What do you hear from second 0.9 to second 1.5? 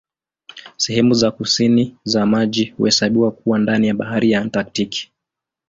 za